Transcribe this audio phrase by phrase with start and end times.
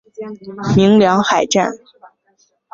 [0.75, 1.71] 鸣梁海战